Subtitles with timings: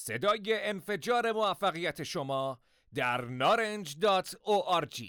[0.00, 2.58] صدای انفجار موفقیت شما
[2.94, 5.02] در نارنج.org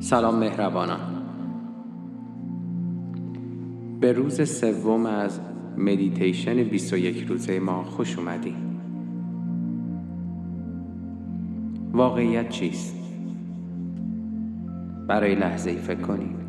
[0.00, 1.22] سلام مهربانان.
[4.00, 5.40] به روز سوم از
[5.76, 8.56] مدیتیشن 21 روزه ما خوش اومدید
[11.92, 13.05] واقعیت چیست؟
[15.06, 16.46] برای لحظه ای فکر کنید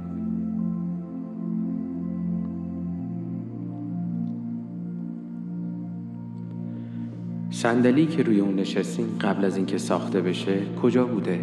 [7.50, 11.40] صندلی که روی اون نشستین قبل از اینکه ساخته بشه کجا بوده؟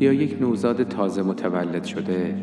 [0.00, 2.36] یا یک نوزاد تازه متولد شده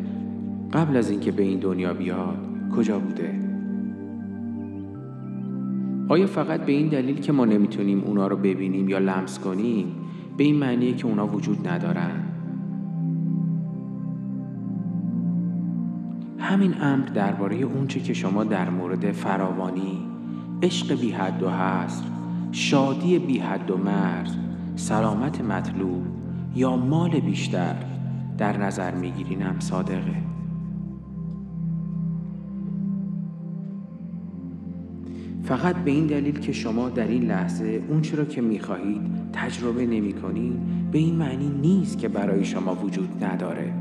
[0.74, 2.38] قبل از اینکه به این دنیا بیاد
[2.76, 3.40] کجا بوده؟
[6.10, 9.96] آیا فقط به این دلیل که ما نمی‌تونیم اونا رو ببینیم یا لمس کنیم
[10.38, 12.24] به این معنیه که اونا وجود ندارن؟
[16.40, 19.98] همین امر درباره اونچه که شما در مورد فراوانی،
[20.64, 22.04] عشق بی حد و حصر،
[22.52, 24.36] شادی بی حد و مرز،
[24.76, 26.04] سلامت مطلوب
[26.56, 27.76] یا مال بیشتر
[28.38, 30.33] در نظر می‌گیرین هم صادقه.
[35.58, 39.02] فقط به این دلیل که شما در این لحظه اون را که می‌خواهید
[39.34, 40.60] تجربه نمی کنید
[40.92, 43.74] به این معنی نیست که برای شما وجود نداره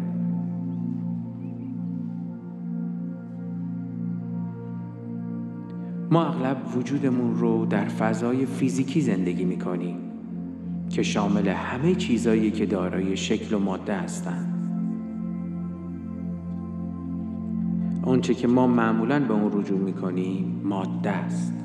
[6.11, 9.97] ما اغلب وجودمون رو در فضای فیزیکی زندگی می کنیم
[10.91, 14.49] که شامل همه چیزایی که دارای شکل و ماده هستند.
[18.03, 21.62] آنچه که ما معمولا به اون رجوع می کنیم ماده است.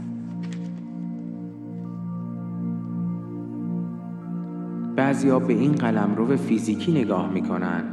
[5.08, 7.83] بعضیا به این قلمرو فیزیکی نگاه می‌کنن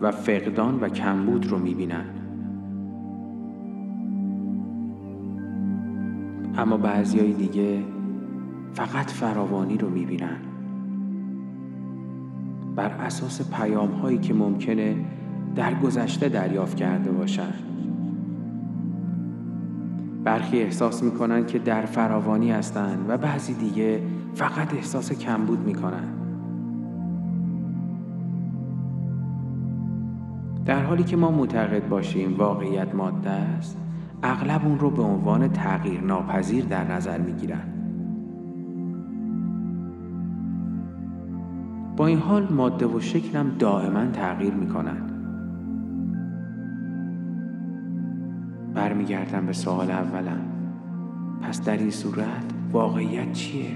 [0.00, 2.04] و فقدان و کمبود رو می‌بینن.
[6.58, 7.82] اما بعضیای دیگه
[8.72, 10.36] فقط فراوانی رو می‌بینن.
[12.76, 14.96] بر اساس پیام هایی که ممکنه
[15.54, 17.52] در گذشته دریافت کرده باشن.
[20.24, 24.02] برخی احساس می‌کنن که در فراوانی هستند و بعضی دیگه
[24.34, 26.21] فقط احساس کمبود می‌کنن.
[30.66, 33.78] در حالی که ما معتقد باشیم واقعیت ماده است
[34.22, 37.72] اغلب اون رو به عنوان تغییر ناپذیر در نظر می گیرن.
[41.96, 45.08] با این حال ماده و شکلم دائما تغییر می کنن.
[48.74, 50.40] برمیگردم به سوال اولم
[51.42, 53.70] پس در این صورت واقعیت چیه؟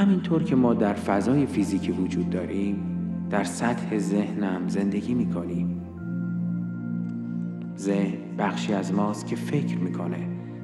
[0.00, 2.76] همینطور که ما در فضای فیزیکی وجود داریم
[3.30, 5.82] در سطح ذهنم زندگی می کنیم
[7.76, 10.16] ذهن بخشی از ماست که فکر می‌کنه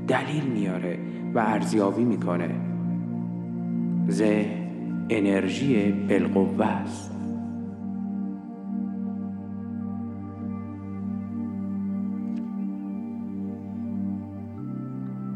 [0.08, 0.98] دلیل میاره
[1.34, 2.50] و ارزیابی می‌کنه.
[4.10, 4.68] ذهن
[5.10, 7.12] انرژی بالقوه است.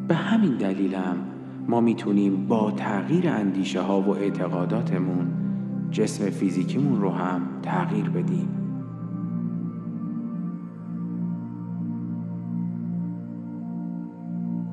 [0.08, 1.29] به همین دلیلم
[1.70, 5.26] ما می‌تونیم با تغییر اندیشه ها و اعتقاداتمون
[5.90, 8.48] جسم فیزیکیمون رو هم تغییر بدیم.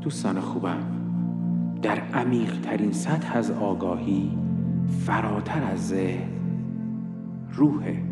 [0.01, 0.83] دوستان خوبم
[1.81, 4.37] در عمیق ترین سطح از آگاهی
[4.87, 6.29] فراتر از ذهن
[7.53, 8.03] روحه.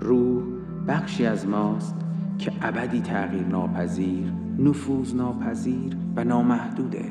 [0.00, 0.42] روح
[0.88, 1.96] بخشی از ماست
[2.38, 7.04] که ابدی تغییر ناپذیر نفوذ ناپذیر و نامحدوده.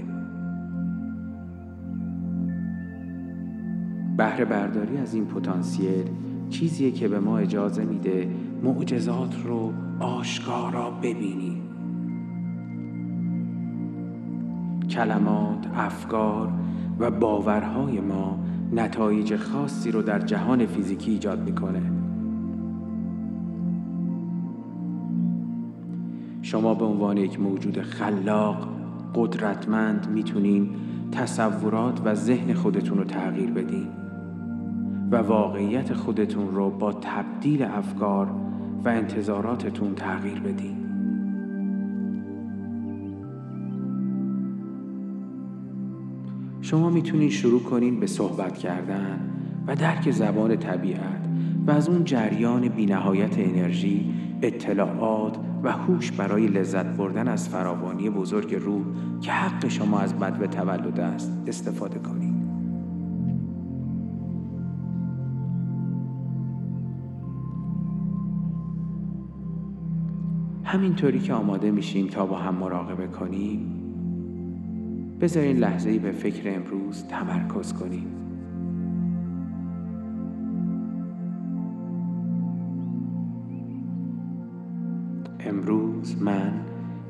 [4.17, 6.09] بهره برداری از این پتانسیل
[6.49, 8.29] چیزیه که به ما اجازه میده
[8.63, 11.61] معجزات رو آشکارا ببینیم.
[14.89, 16.49] کلمات، افکار
[16.99, 18.39] و باورهای ما
[18.73, 21.96] نتایج خاصی رو در جهان فیزیکی ایجاد می‌کنه.
[26.47, 28.67] شما به عنوان یک موجود خلاق
[29.15, 30.69] قدرتمند می‌تونین
[31.11, 33.87] تصورات و ذهن خودتون رو تغییر بدین
[35.11, 38.27] و واقعیت خودتون رو با تبدیل افکار
[38.85, 40.77] و انتظاراتتون تغییر بدین.
[46.61, 49.19] شما می‌تونید شروع کنین به صحبت کردن
[49.67, 51.27] و درک زبان طبیعت
[51.67, 58.55] و از اون جریان بینهایت انرژی اطلاعات و هوش برای لذت بردن از فراوانی بزرگ
[58.55, 58.85] روح
[59.21, 62.47] که حق شما از بد و تولد است استفاده کنید.
[70.63, 73.73] همینطوری که آماده میشیم تا با هم مراقبه کنیم
[75.21, 78.26] بذارین لحظه ای به فکر امروز تمرکز کنیم.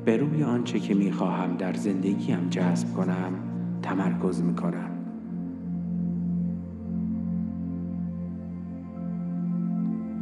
[0.08, 3.32] به روی آنچه که می‌خواهم در زندگیم جذب کنم
[3.82, 4.90] تمرکز می‌کنم.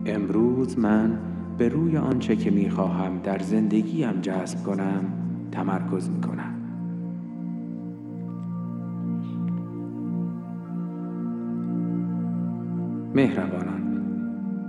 [0.06, 1.18] امروز من
[1.58, 5.04] به روی آنچه که می‌خواهم در زندگیم جذب کنم
[5.52, 6.54] تمرکز می‌کنم.
[13.14, 13.95] مهربانان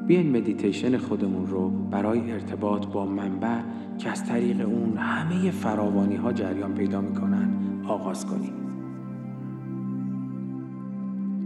[0.08, 3.60] بیاین مدیتیشن خودمون رو برای ارتباط با منبع
[3.98, 7.50] که از طریق اون همه فراوانی ها جریان پیدا می‌کنن
[7.88, 8.54] آغاز کنیم.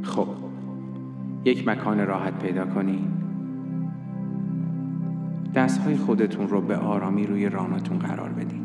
[0.04, 0.28] خب
[1.46, 3.08] یک مکان راحت پیدا کنین.
[5.56, 8.62] دستهای خودتون رو به آرامی روی راناتون قرار بدین.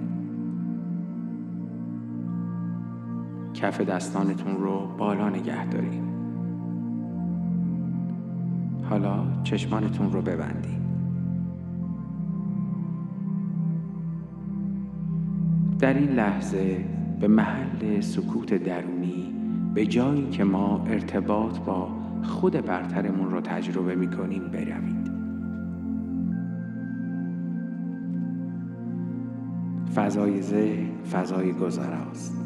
[3.54, 6.15] کف دستانتون رو بالا نگه دارین.
[8.90, 10.80] حالا چشمانتون رو ببندین
[15.78, 16.84] در این لحظه
[17.20, 19.34] به محل سکوت درونی
[19.74, 21.88] به جایی که ما ارتباط با
[22.22, 25.06] خود برترمون رو تجربه می کنیم بروید.
[29.94, 32.36] فضای ذهن فضای گذراست.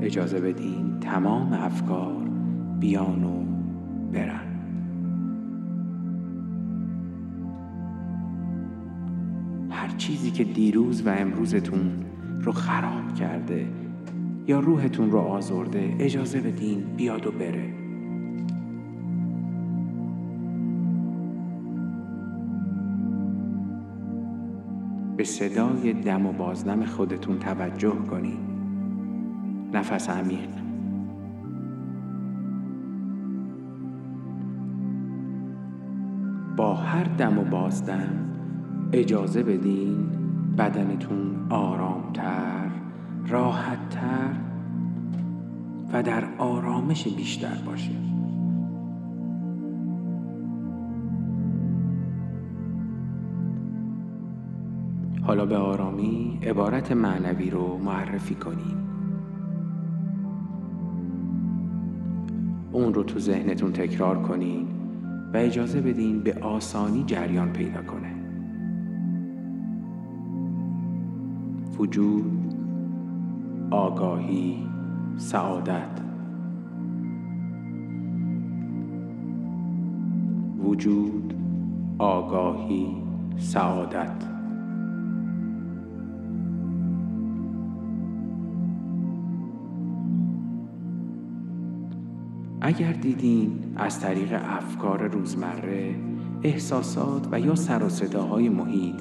[0.00, 2.28] اجازه بدین تمام افکار
[2.80, 3.44] بیان و
[4.12, 4.47] برن.
[9.98, 12.04] چیزی که دیروز و امروزتون
[12.42, 13.66] رو خراب کرده
[14.46, 17.74] یا روحتون رو آزرده اجازه بدین بیاد و بره.
[25.16, 28.38] به صدای دم و بازدم خودتون توجه کنید
[29.72, 30.48] نفس عمیق.
[36.56, 38.37] با هر دم و بازدم
[38.92, 39.96] اجازه بدین
[40.58, 42.70] بدنتون آرامتر
[43.28, 44.36] راحتتر
[45.92, 47.90] و در آرامش بیشتر باشه.
[55.22, 58.78] حالا به آرامی عبارت معنوی رو معرفی کنید
[62.72, 64.68] اون رو تو ذهنتون تکرار کنین
[65.34, 68.17] و اجازه بدین به آسانی جریان پیدا کنه.
[71.78, 72.54] وجود
[73.70, 74.66] آگاهی
[75.16, 76.00] سعادت.
[80.64, 81.34] وجود
[81.98, 82.96] آگاهی
[83.36, 84.24] سعادت.
[92.60, 95.94] اگر دیدین از طریق افکار روزمره
[96.42, 98.96] احساسات و یا سر و صداهای محیط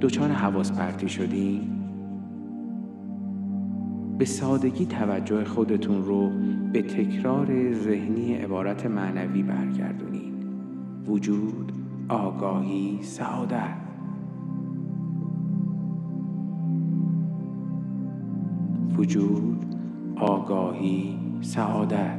[0.00, 1.79] دچار حواس پرتی شدین
[4.20, 6.30] به سادگی توجه خودتون رو
[6.72, 10.32] به تکرار ذهنی عبارت معنوی برگردونین.
[11.06, 11.72] وجود
[12.08, 13.76] آگاهی سعادت.
[18.96, 19.64] وجود
[20.16, 22.18] آگاهی سعادت.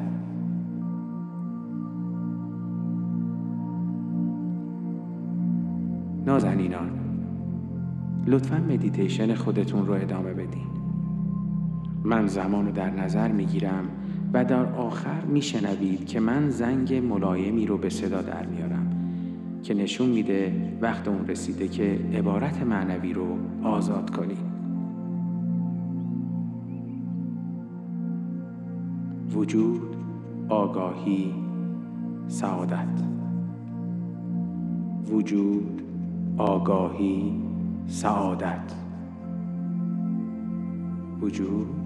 [6.25, 6.89] نازنینان
[8.27, 10.80] لطفا مدیتیشن خودتون رو ادامه بدین.
[12.03, 13.89] من زمان رو در نظر می‌گیرم
[14.33, 18.91] و در آخر میشنوید که من زنگ ملایمی رو به صدا در میارم
[19.63, 24.51] که نشون میده وقت اون رسیده که عبارت معنوی رو آزاد کنید.
[29.33, 29.81] وجود
[30.49, 31.33] آگاهی
[32.27, 33.01] سعادت.
[35.11, 35.81] وجود
[36.37, 37.41] آگاهی
[37.87, 38.73] سعادت.
[41.21, 41.80] وجود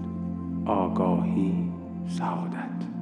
[0.66, 1.54] آگاهی
[2.08, 2.95] سعادت.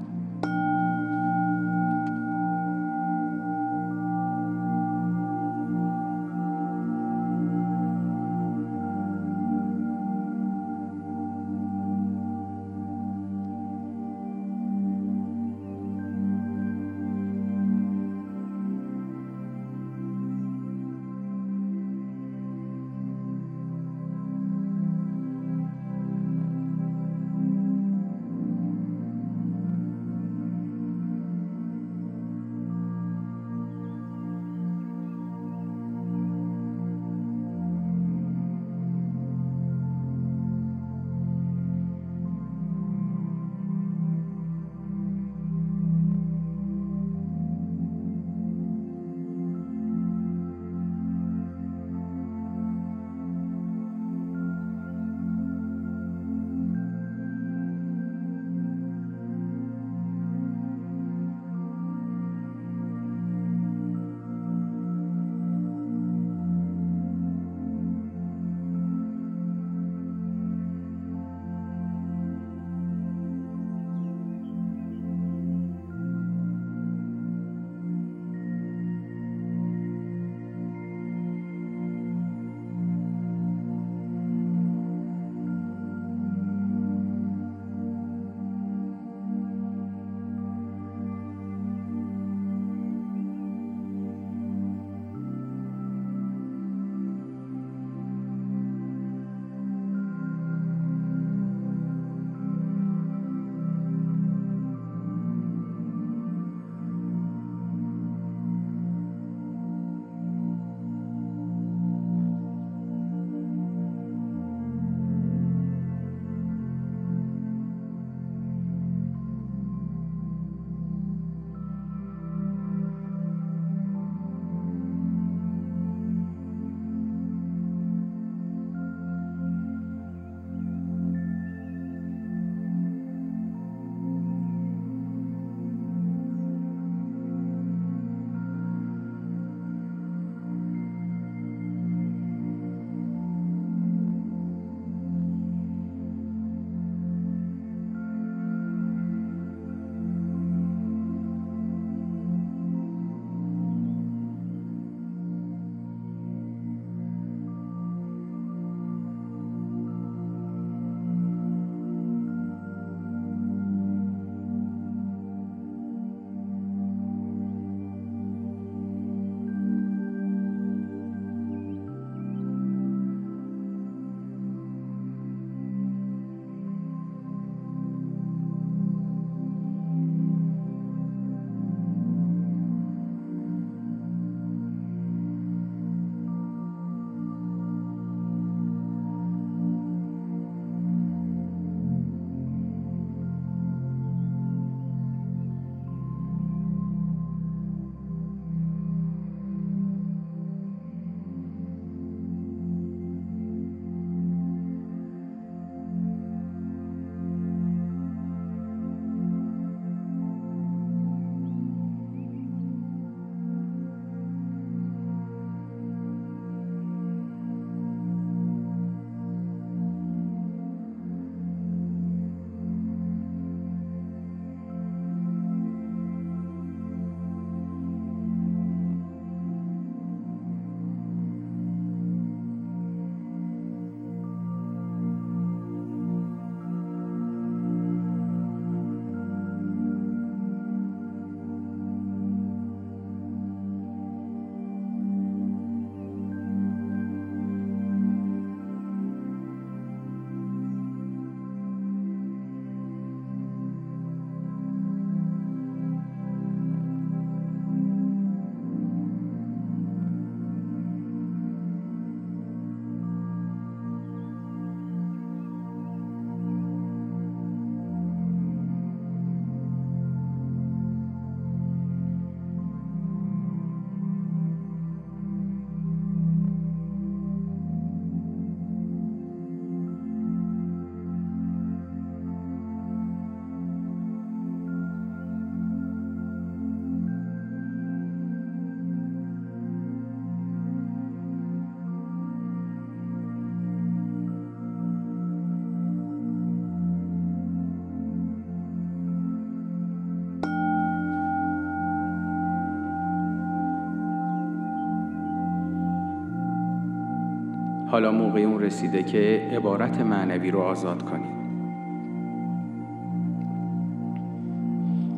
[307.94, 311.34] حالا موقع اون رسیده که عبارت معنوی رو آزاد کنید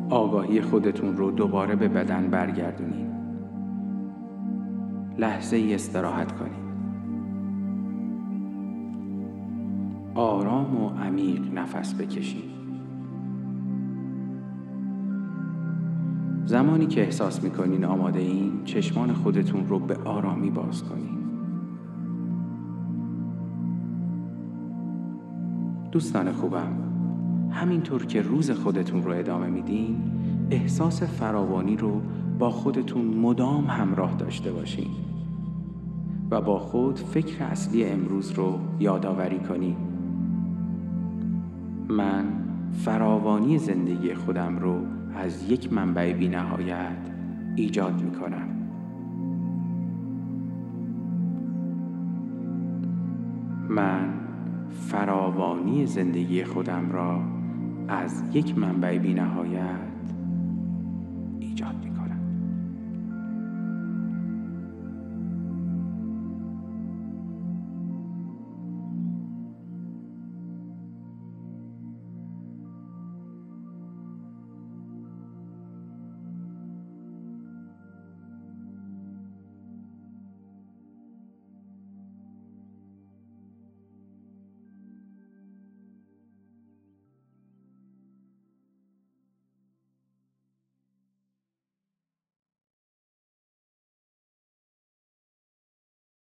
[0.09, 3.07] آگاهی خودتون رو دوباره به بدن برگردونید
[5.17, 6.67] لحظه ای استراحت کنید
[10.15, 12.51] آرام و عمیق نفس بکشید
[16.45, 21.26] زمانی که احساس می‌کنین آماده این چشمان خودتون رو به آرامی باز کنید
[25.91, 26.71] دوستان خوبم
[27.51, 29.97] همینطور که روز خودتون رو ادامه میدین
[30.51, 32.01] احساس فراوانی رو
[32.39, 34.91] با خودتون مدام همراه داشته باشین
[36.31, 39.77] و با خود فکر اصلی امروز رو یادآوری کنید
[41.87, 42.25] من
[42.71, 44.81] فراوانی زندگی خودم رو
[45.15, 46.97] از یک منبع بی نهایت
[47.55, 48.47] ایجاد می کنم
[53.69, 54.26] من
[54.77, 57.21] فراوانی زندگی خودم را
[57.87, 59.79] از یک منبع بی نهایت
[61.39, 61.86] ایجاد